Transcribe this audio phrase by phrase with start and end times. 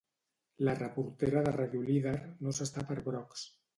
[0.67, 2.17] La reportera de Ràdio Líder
[2.47, 3.45] no s'està per brocs.